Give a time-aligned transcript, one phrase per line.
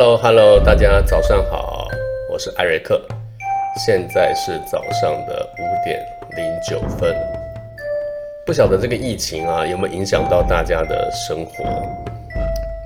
[0.00, 1.88] Hello Hello，大家早上好，
[2.30, 3.04] 我是艾瑞克，
[3.84, 6.00] 现在是早上的五点
[6.36, 7.12] 零九分。
[8.46, 11.64] 不晓得这个疫情啊有没有影响到大家的生活？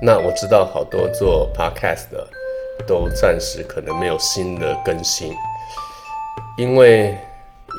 [0.01, 2.27] 那我知道好多做 Podcast 的
[2.87, 5.31] 都暂时可能没有新的更新，
[6.57, 7.15] 因为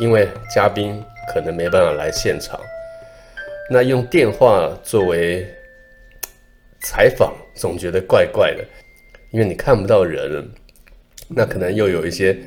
[0.01, 2.61] 因为嘉宾可能没办法来现场，
[3.69, 5.45] 那用电话作为
[6.83, 8.65] 采访，总觉得怪怪的。
[9.35, 10.49] 因为你看不到人，
[11.27, 12.39] 那可能又有一些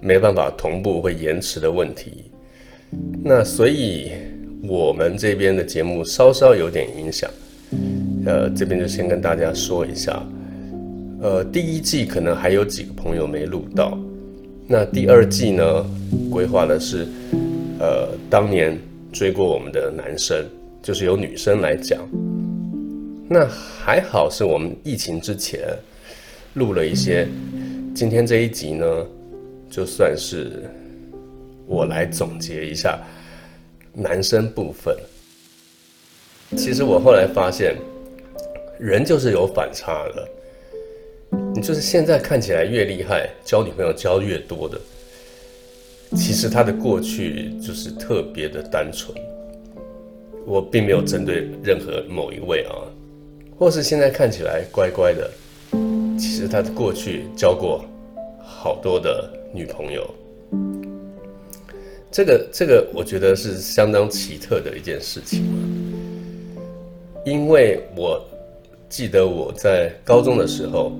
[0.00, 2.30] 没办法同步会延迟的问题，
[3.22, 4.12] 那所以
[4.66, 7.30] 我们这边的节目稍稍有点影响，
[8.24, 10.26] 呃，这边就先跟大家说一下，
[11.20, 13.98] 呃，第一季可能还有几个朋友没录到，
[14.66, 15.86] 那第二季呢，
[16.30, 17.06] 规划的是，
[17.78, 18.74] 呃，当年
[19.12, 20.42] 追过我们的男生，
[20.82, 22.00] 就是由女生来讲，
[23.28, 25.60] 那还好是我们疫情之前。
[26.56, 27.28] 录了一些，
[27.94, 28.86] 今天这一集呢，
[29.70, 30.64] 就算是
[31.66, 32.98] 我来总结一下
[33.92, 34.96] 男生部分。
[36.56, 37.76] 其实我后来发现，
[38.80, 40.28] 人就是有反差的。
[41.54, 44.80] 你就是现在看起来越厉害，交女朋友交越多的，
[46.16, 49.14] 其实他的过去就是特别的单纯。
[50.46, 52.72] 我并没有针对任何某一位啊，
[53.58, 55.30] 或是现在看起来乖乖的。
[56.48, 57.84] 他过去交过
[58.38, 60.08] 好多的女朋友，
[62.10, 65.44] 这个这个我觉得是相当奇特的一件事情。
[67.24, 68.22] 因为我
[68.88, 70.92] 记得我在高中的时候，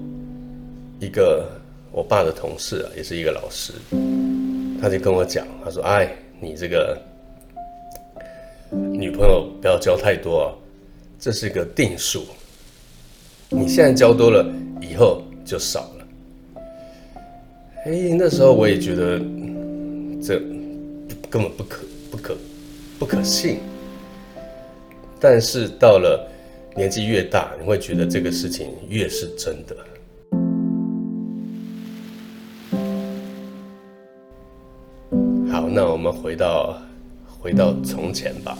[1.01, 1.47] 一个
[1.93, 3.73] 我爸的同事啊，也是一个老师，
[4.81, 6.99] 他就跟我讲，他说：“哎，你这个
[8.71, 10.49] 女朋友不要交太多啊，
[11.21, 12.25] 这是个定数。
[13.49, 14.45] 你现在交多了。”
[14.79, 16.62] 以后就少了。
[17.84, 19.19] 哎，那时候我也觉得
[20.21, 20.41] 这
[21.31, 22.37] 根本不可不可
[22.99, 23.59] 不可信。
[25.21, 26.29] 但是到了
[26.75, 29.77] 年纪越大，你会觉得这个事情越是真的。
[35.53, 36.77] 好，那我们回到
[37.39, 38.59] 回到从前吧。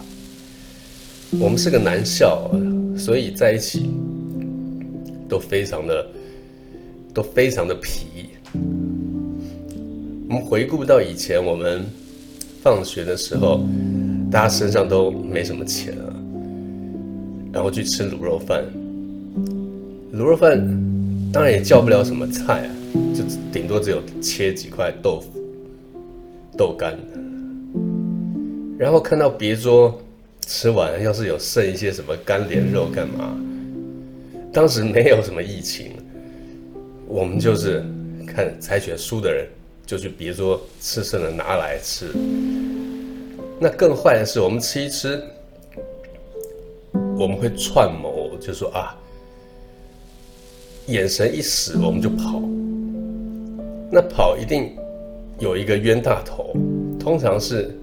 [1.41, 2.49] 我们是个男校，
[2.97, 3.91] 所以在一起。
[5.29, 6.07] 都非常的，
[7.17, 8.29] 都非常的皮。
[10.29, 11.83] 我们回顾到以前，我们
[12.63, 13.67] 放学的时候，
[14.31, 16.13] 大家身上都没什么钱啊，
[17.55, 18.63] 然后去吃卤肉饭。
[20.13, 20.61] 卤肉饭
[21.33, 22.71] 当然也叫不了什么菜啊，
[23.15, 25.41] 就顶多只有切几块豆腐、
[26.55, 26.99] 豆干。
[28.77, 29.99] 然后看到别桌
[30.47, 33.35] 吃完，要是有剩一些什么干莲肉干嘛？
[34.53, 35.93] 当时没有什么疫情，
[37.07, 37.85] 我们就是
[38.27, 39.47] 看猜拳输的人
[39.87, 42.11] 就去别桌吃剩的拿来吃。
[43.59, 45.23] 那更坏的是，我们吃一吃，
[47.17, 48.95] 我们会串谋，就说啊，
[50.89, 52.43] 眼神一死我们就跑。
[53.91, 54.77] 那跑一定
[55.39, 56.55] 有一个冤大头，
[56.99, 57.75] 通常是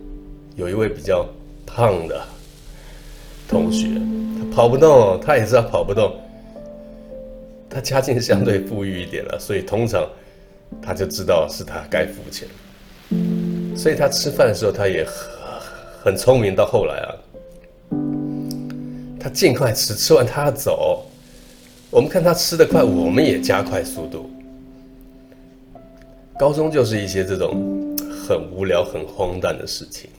[0.57, 1.25] 有一位比较
[1.65, 2.21] 胖的
[3.47, 3.87] 同学，
[4.37, 6.13] 他跑不动，他也知道跑不动。
[7.73, 10.07] 他家境相对富裕一点了， 所以通常
[10.79, 12.47] 他就知道是他该付钱，
[13.75, 15.15] 所以他吃饭的时候他也很
[16.03, 16.55] 很聪明。
[16.55, 17.09] 到后来啊，
[19.19, 21.05] 他尽快吃，吃完他要走。
[21.89, 24.29] 我们看他吃的快，我们也加快速度。
[26.37, 27.95] 高中就是一些这种
[28.27, 30.09] 很无聊、很荒诞的事情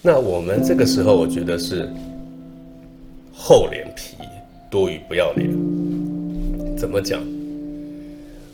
[0.00, 1.88] 那我们这个时候，我觉得是
[3.32, 4.16] 厚脸皮。
[4.70, 5.48] 多余不要脸，
[6.78, 7.20] 怎么讲？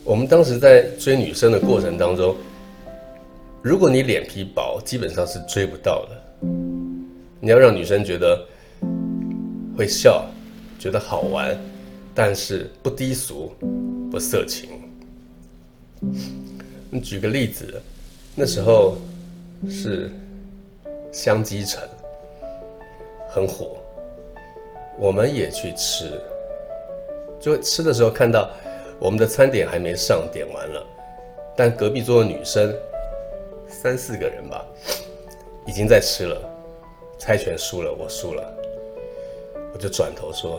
[0.02, 2.34] 我们当时在追女生的过程当中，
[3.60, 6.48] 如果你脸皮薄，基本上是追不到的。
[7.38, 8.42] 你要让女生觉得
[9.76, 10.24] 会笑，
[10.78, 11.54] 觉得好玩，
[12.14, 13.52] 但是不低俗、
[14.10, 14.70] 不色情。
[16.90, 17.78] 你举个例子，
[18.34, 18.96] 那时候
[19.68, 20.10] 是
[21.12, 21.82] 香积城
[23.28, 23.76] 很火。
[24.98, 26.20] 我们也去吃，
[27.44, 28.50] 就吃的时候看到
[28.98, 30.82] 我们的餐点还没上，点完了，
[31.54, 32.74] 但隔壁桌的女生
[33.68, 34.64] 三四个人吧，
[35.66, 36.40] 已经在吃了。
[37.18, 38.42] 猜拳输了，我输了，
[39.74, 40.58] 我就转头说：“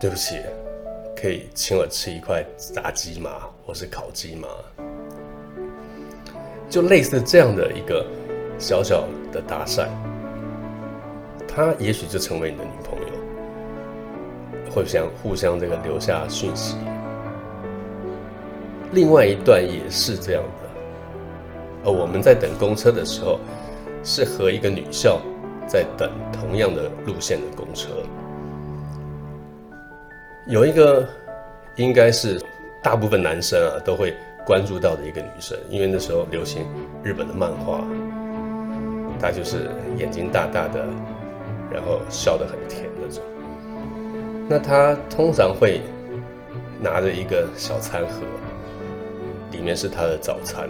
[0.00, 0.40] 对不起，
[1.14, 3.48] 可以请我吃一块炸鸡吗？
[3.64, 4.48] 或是烤鸡吗？”
[6.68, 8.04] 就类似这样的一个
[8.58, 9.86] 小小的搭讪，
[11.46, 13.01] 她也许就成为你的女朋友。
[14.72, 16.76] 互相互相这个留下讯息。
[18.92, 20.48] 另外一段也是这样的。
[21.84, 23.38] 而我们在等公车的时候，
[24.04, 25.20] 是和一个女校
[25.66, 27.88] 在等同样的路线的公车。
[30.46, 31.06] 有一个
[31.76, 32.40] 应该是
[32.82, 34.14] 大部分男生啊都会
[34.44, 36.66] 关注到的一个女生，因为那时候流行
[37.02, 37.84] 日本的漫画，
[39.20, 40.84] 她就是眼睛大大的，
[41.70, 42.91] 然后笑得很甜
[44.48, 44.96] 那他。
[45.10, 45.82] 通常会
[46.80, 48.22] 拿着一个小餐盒，
[49.50, 50.66] 里面是他的早餐。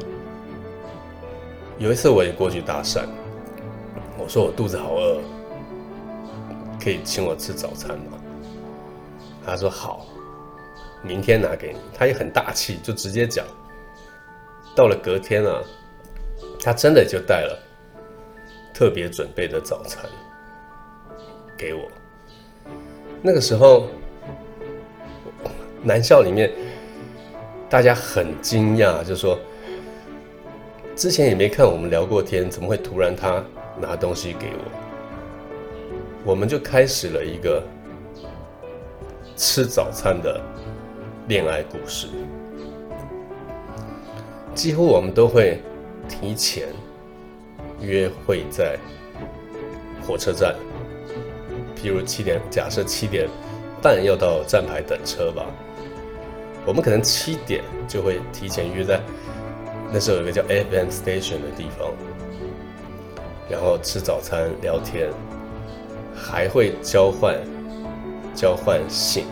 [1.78, 3.04] 有一次我也过去搭讪，
[4.18, 5.20] 我说我肚子好饿，
[6.82, 8.18] 可以请我吃早餐吗？
[9.46, 10.06] 他说好，
[11.02, 11.78] 明天拿给你。
[11.96, 13.46] 他也很大气，就直接讲。
[14.74, 15.62] 到了隔天啊，
[16.60, 17.56] 他真的就带了
[18.74, 20.04] 特别准备的早餐
[21.56, 21.88] 给我。
[23.22, 23.86] 那个时候，
[25.82, 26.50] 男校里面
[27.70, 29.38] 大家很惊讶，就说
[30.96, 33.42] 之前也没看我们聊过天，怎么会突然他
[33.80, 34.70] 拿东西给我？
[36.24, 37.62] 我们就开始了一个。
[39.34, 40.38] 吃早餐的
[41.26, 42.06] 恋爱故事，
[44.54, 45.60] 几乎我们都会
[46.06, 46.68] 提前
[47.80, 48.78] 约会在
[50.06, 50.54] 火车站，
[51.82, 53.28] 譬如七点，假设七点
[53.82, 55.44] 半要到站牌等车吧，
[56.64, 59.00] 我们可能七点就会提前约在
[59.92, 61.92] 那时候有个叫 FM Station 的地方，
[63.50, 65.10] 然后吃早餐聊天，
[66.14, 67.36] 还会交换。
[68.34, 69.26] 交换信，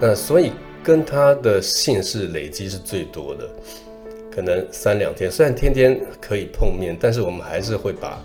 [0.00, 0.50] 那所以
[0.82, 3.48] 跟他的信是累积是最多的，
[4.34, 5.30] 可能三两天。
[5.30, 8.20] 虽然天天可以碰面，但是我们还是会把，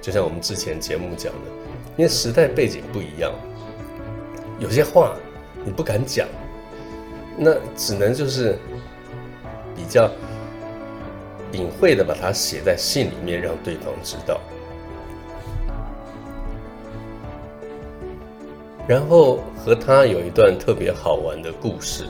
[0.00, 1.50] 就像我们之前节目讲的，
[1.96, 3.32] 因为时代背景不一样，
[4.58, 5.14] 有些话
[5.64, 6.26] 你不敢讲，
[7.36, 8.58] 那只能就是
[9.76, 10.10] 比较
[11.52, 14.40] 隐晦的把它写在信里面，让对方知道。
[18.88, 22.04] 然后和他有一段特别好玩的故事。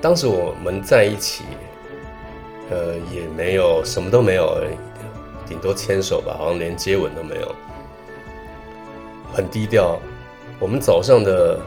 [0.00, 1.44] 当时我们在一起，
[2.70, 4.76] 呃，也没有什么都没有而已，
[5.52, 7.54] 顶多牵手吧，好像连接吻都没有，
[9.34, 10.00] 很低调。
[10.58, 11.60] 我们早上的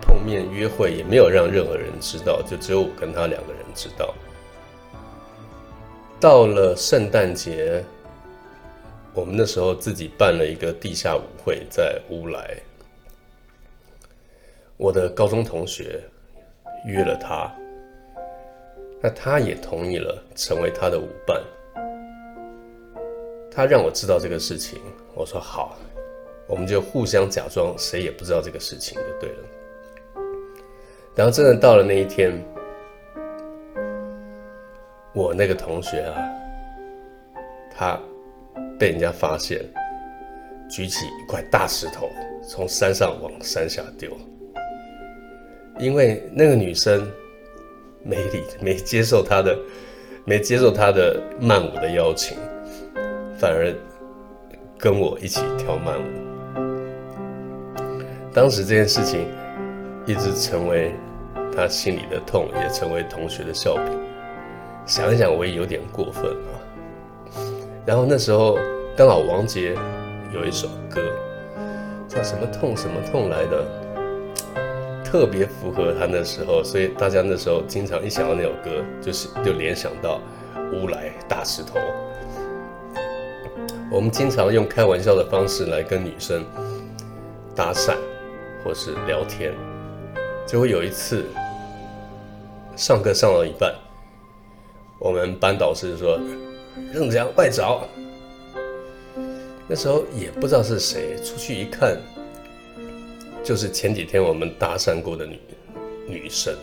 [0.00, 4.14] 碰面约会也没有让任何人知道，就只有我跟他两个人知道。
[6.20, 7.84] 到了圣诞节，
[9.12, 12.56] 我们那时候自己办了一个地下舞会，在乌来。
[14.76, 16.00] 我的高中同学
[16.86, 17.52] 约了他，
[19.02, 21.42] 那他也同意了，成为他的舞伴。
[23.54, 24.80] 他让我知道这个事情，
[25.14, 25.76] 我说好，
[26.46, 29.38] 我们就互相假装谁也不知道这个事情就对了。
[31.14, 32.32] 然后真的到了那一天，
[35.12, 36.16] 我那个同学啊，
[37.70, 38.00] 他
[38.78, 39.60] 被人家发现，
[40.70, 42.08] 举起一块大石头
[42.48, 44.10] 从山上往山下丢。
[45.78, 47.10] 因为那个女生
[48.02, 49.58] 没理没接受他的
[50.24, 52.36] 没接受他的慢舞的邀请，
[53.42, 53.74] 反而
[54.78, 56.04] 跟我一起跳慢舞。
[58.32, 59.26] 当时这件事情
[60.06, 60.94] 一直成为
[61.52, 63.84] 他心里的痛，也成为同学的笑柄。
[64.86, 66.54] 想一想，我也有点过分啊。
[67.84, 68.56] 然后那时候
[68.96, 69.74] 刚好王杰
[70.32, 71.02] 有一首歌
[72.06, 73.66] 叫什么痛什么痛来的。
[75.04, 80.20] 特别符合他那时候，所以大家那时候经常一想到那首歌，就是就联想到
[80.72, 81.80] 乌来大石头。
[83.92, 86.42] 我们经常用开玩笑的方式来跟女生
[87.54, 87.94] 搭讪
[88.64, 89.52] 或是聊天，
[90.46, 91.26] 结果有一次
[92.74, 93.74] 上课上到一半，
[94.98, 96.18] 我们班导师说
[96.90, 97.86] ：“任子阳外找。”
[99.68, 101.94] 那时候也不知道是谁，出去一看。
[103.44, 105.38] 就是前几天我们搭讪过的女
[106.06, 106.54] 女生，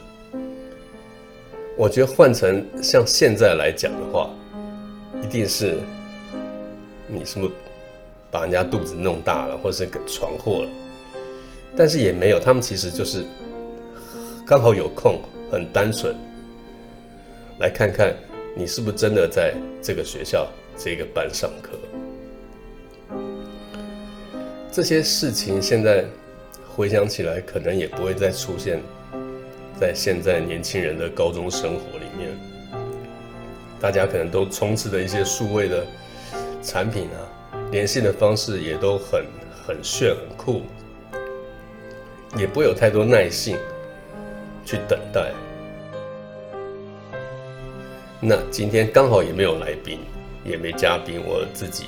[1.78, 4.32] 我觉得换成像现在来讲的话，
[5.22, 5.78] 一定是
[7.10, 7.52] 你是不是
[8.32, 10.70] 把人家肚子弄大了，或者是给闯祸了？
[11.76, 13.26] 但是也没有，他们其实就是
[14.46, 15.20] 刚好有空，
[15.52, 16.16] 很单纯，
[17.60, 18.16] 来看看
[18.56, 20.48] 你是不是真的在这个学校
[20.78, 21.72] 这个班上课。
[24.72, 26.06] 这些事情现在。
[26.76, 28.80] 回想起来，可能也不会再出现
[29.78, 32.30] 在现在年轻人的高中生活里面。
[33.82, 35.86] 大家可能都充斥着一些数位的
[36.62, 37.20] 产品啊，
[37.72, 39.26] 联系的方式也都很
[39.66, 40.64] 很炫很酷，
[42.38, 43.58] 也不会有太多耐性
[44.66, 45.32] 去等待。
[48.22, 50.00] 那今天刚好也没有来宾，
[50.44, 51.86] 也没嘉宾，我自己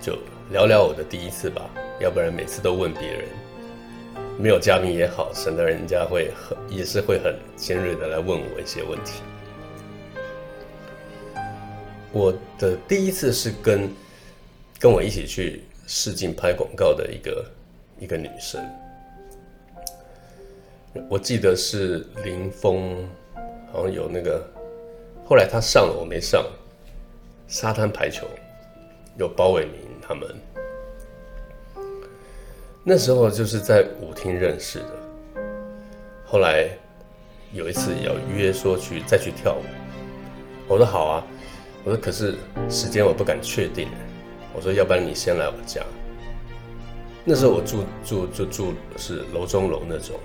[0.00, 0.18] 就
[0.50, 1.62] 聊聊我的第一次吧。
[2.00, 3.28] 要不然每次都问别人，
[4.36, 9.22] 没有嘉宾也好，省得人家会很也是会很尖锐的来问我一些问题。
[12.12, 13.90] 我的第一次是跟
[14.78, 17.44] 跟我一起去试镜拍广告的一个
[17.98, 18.62] 一个女生，
[21.08, 23.08] 我记得是林峰，
[23.72, 24.46] 好像有那个。
[25.24, 26.44] 后来他上了，我没上。
[27.48, 28.26] 沙滩排球
[29.18, 30.28] 有包伟明他们，
[32.82, 35.42] 那时候就是在舞厅认识的。
[36.24, 36.68] 后来
[37.52, 39.62] 有一次要约说去再去跳舞，
[40.66, 41.26] 我说好啊。
[41.84, 42.36] 我说可是
[42.68, 43.88] 时间我不敢确定。
[44.54, 45.82] 我说要不然你先来我家。
[47.24, 50.16] 那时候我住住就住是楼中楼那种，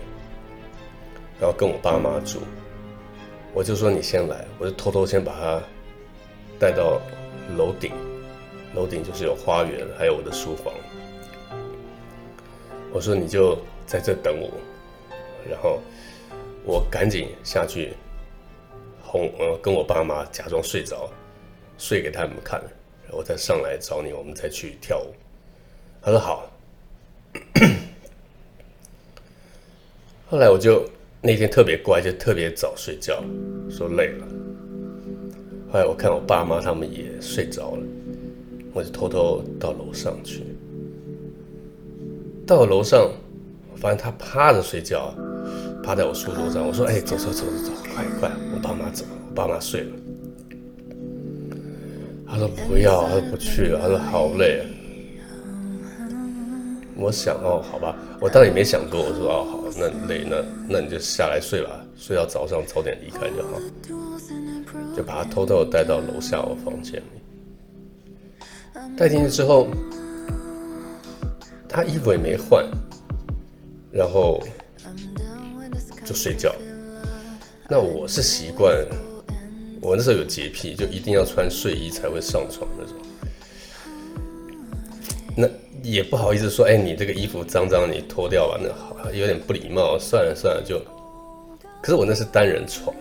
[1.40, 2.40] 然后跟我爸妈住。
[3.54, 5.62] 我就说你先来，我就偷偷先把他
[6.60, 7.02] 带到
[7.56, 7.92] 楼顶，
[8.76, 10.74] 楼顶就是有花园，还有我的书房。
[12.92, 14.50] 我说你就在这等我，
[15.50, 15.80] 然后
[16.64, 17.94] 我赶紧下去
[19.02, 21.10] 哄呃跟我爸妈假装睡着，
[21.78, 22.62] 睡给他们看，
[23.06, 25.14] 然后再上来找你，我们再去跳舞。
[26.02, 26.50] 他说好。
[30.30, 30.84] 后来我就。
[31.20, 33.24] 那天特别乖，就特别早睡觉，
[33.70, 34.28] 说累了。
[35.70, 37.84] 后来我看我爸妈他们也睡着了，
[38.72, 40.44] 我就偷偷到楼上去。
[42.46, 43.12] 到楼上，
[43.74, 45.14] 我发现他趴着睡觉，
[45.84, 46.66] 趴在我书桌上。
[46.66, 49.92] 我说：“哎，走走走走走，快快，我爸妈走了，我爸妈睡了。”
[52.38, 54.66] 他说：“不要，他说不去了，他说好累。”啊
[57.00, 59.02] 我想哦，好吧，我当然也没想多。
[59.04, 63.60] 我说哦，好，那累，那那你就下来睡吧，睡到早上早点离开就好。
[64.96, 67.22] 就把他偷偷带到楼下我房间里，
[68.98, 69.68] 带进去之后，
[71.70, 72.66] 他衣服也没换，
[73.92, 74.42] 然后
[76.04, 76.56] 就睡觉。
[77.70, 78.76] 那我是习惯，
[79.82, 82.96] 我那时候有洁癖，就一定要穿睡衣才会上床那种。
[85.36, 85.50] 那。
[85.84, 89.98] 也不好意思说，哎，你这个衣服脏脏，你脱掉吧，那好，有点不礼貌。
[89.98, 90.82] 算了算了，就。
[91.82, 92.94] 可是我那是单人床，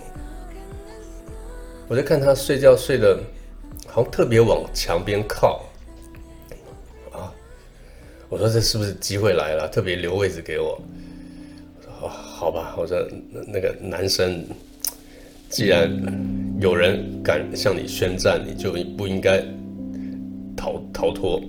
[1.89, 3.19] 我就看他睡觉睡的，
[3.89, 5.65] 好像特别往墙边靠。
[7.11, 7.33] 啊，
[8.29, 9.69] 我说这是不是机会来了？
[9.69, 10.79] 特别留位置给我。
[11.79, 12.77] 我说好，好吧。
[12.77, 13.05] 我说
[13.49, 14.45] 那个男生，
[15.49, 15.91] 既然
[16.59, 19.45] 有人敢向你宣战，你就不应该
[20.57, 21.41] 逃逃脱。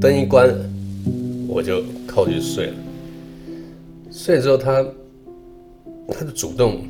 [0.00, 0.54] 灯一关，
[1.48, 2.74] 我就靠去睡了。
[4.10, 4.86] 睡了之后，他
[6.08, 6.82] 他就主动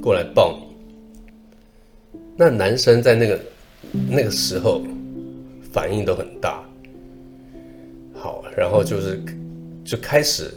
[0.00, 0.66] 过来抱你。
[2.36, 3.40] 那男生在那个
[4.10, 4.82] 那个时候
[5.72, 6.62] 反应都很大。
[8.14, 9.20] 好，然后就是
[9.84, 10.52] 就开始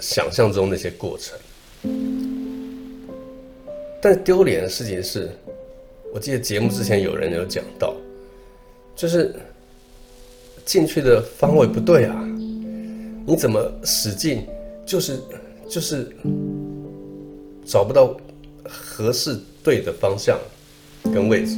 [0.00, 1.38] 想象中那些过程。
[4.02, 5.30] 但丢脸的事情是，
[6.12, 7.94] 我记得节目之前有人有讲到，
[8.94, 9.34] 就是。
[10.64, 12.14] 进去的方位不对啊！
[13.26, 14.46] 你怎么使劲，
[14.86, 15.18] 就是
[15.68, 16.08] 就是
[17.64, 18.16] 找不到
[18.62, 20.38] 合适对的方向
[21.12, 21.56] 跟位置，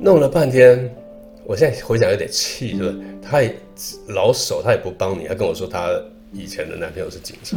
[0.00, 0.88] 弄了半天，
[1.44, 2.94] 我现在回想有点气，是？
[3.20, 3.52] 他也
[4.06, 5.90] 老手，他也不帮你，他跟我说他
[6.32, 7.56] 以前的男朋友是警察，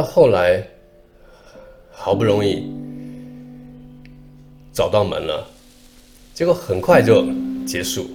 [0.00, 0.66] 到后来
[1.92, 2.64] 好不容易
[4.72, 5.46] 找到门了。
[6.32, 7.26] 结果很快就
[7.66, 8.08] 结束，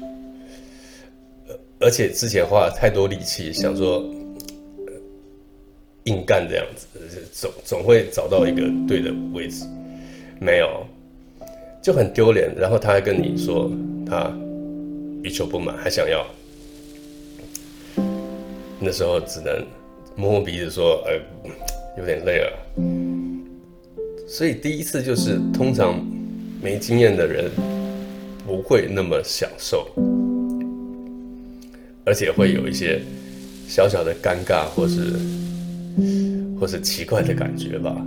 [1.80, 4.04] 而且之前花了太多力气，想说
[6.06, 6.88] 硬干这样子，
[7.32, 9.64] 总总会找到一个对的位置，
[10.42, 10.84] 没有，
[11.84, 12.52] 就很丢脸。
[12.58, 13.70] 然后他还跟你说
[14.08, 14.36] 他
[15.22, 16.26] 欲求不满，还想要，
[18.80, 19.64] 那时候只能
[20.16, 21.20] 摸摸鼻子说：“呃，
[21.98, 22.52] 有点累了。”
[24.28, 26.04] 所以第一次就是通常
[26.62, 27.50] 没经验的人。
[28.48, 29.88] 不会那么享受，
[32.06, 33.02] 而且会有一些
[33.68, 35.14] 小小的尴尬，或是
[36.60, 38.00] 或是奇怪的感觉吧。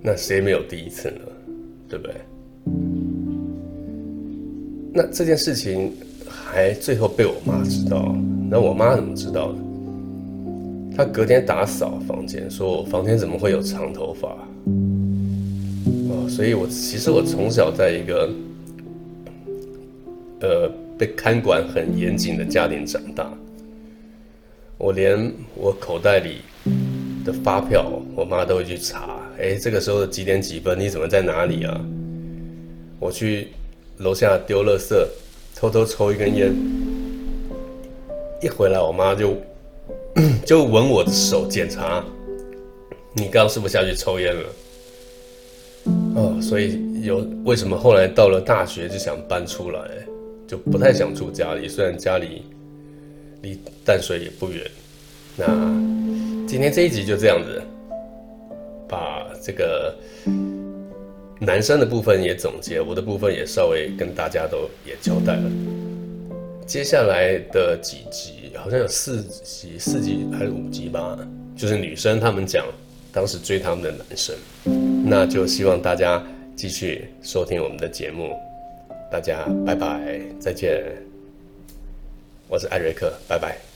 [0.00, 1.20] 那谁没有第一次呢？
[1.90, 2.14] 对不对？
[4.94, 5.92] 那这件事情
[6.26, 8.16] 还最后被我妈知道，
[8.48, 9.58] 那我妈怎么知道的？
[11.02, 14.28] 他隔天打扫房间，说我房间怎么会有长头发？
[16.08, 18.30] 哦，所以我其实我从小在一个。
[20.42, 20.68] 呃，
[20.98, 23.32] 被看管很严谨的家庭长大，
[24.76, 26.38] 我连我口袋里
[27.24, 29.20] 的发票，我妈都会去查。
[29.40, 30.78] 哎，这个时候几点几分？
[30.78, 31.80] 你怎么在哪里啊？
[32.98, 33.48] 我去
[33.98, 34.96] 楼下丢垃圾，
[35.54, 36.52] 偷偷抽一根烟，
[38.42, 39.36] 一回来，我妈就
[40.44, 42.04] 就闻我的手检查，
[43.14, 44.42] 你刚是不是下去抽烟了？
[46.16, 49.80] 哦，所以有为什么后来到了大学就想搬出来，
[50.46, 52.42] 就不太想住家里，虽然家里
[53.42, 54.68] 离淡水也不远。
[55.36, 55.46] 那
[56.46, 57.62] 今天这一集就这样子，
[58.88, 59.94] 把这个。
[61.44, 65.50] 男生的部分也总结，我的部分也稍微跟大家都也交代了。
[66.72, 71.18] 接下来的几集好像有四集，四集还是五集吧，
[71.54, 72.64] 就是女生她们讲
[73.12, 74.34] 当时追她们的男生，
[75.04, 76.26] 那就希望大家
[76.56, 78.34] 继续收听我们的节目。
[79.10, 80.82] 大家拜拜，再见。
[82.48, 83.71] 我是艾瑞克，拜拜。